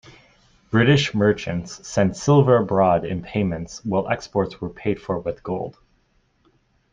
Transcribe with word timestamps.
British 0.71 1.13
merchants 1.13 1.87
sent 1.87 2.15
silver 2.15 2.57
abroad 2.57 3.05
in 3.05 3.21
payments 3.21 3.85
while 3.85 4.09
exports 4.09 4.59
were 4.59 4.71
paid 4.71 4.99
for 4.99 5.19
with 5.19 5.43
gold. 5.43 5.77